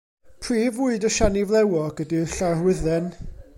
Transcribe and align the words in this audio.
Prif 0.45 0.73
fwyd 0.77 1.05
y 1.09 1.11
siani 1.17 1.45
flewog 1.51 2.03
ydy'r 2.07 2.35
llarwydden. 2.39 3.15